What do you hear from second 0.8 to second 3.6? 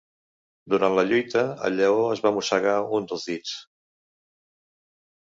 la lluita, el lleó es va mossegar un dels dits.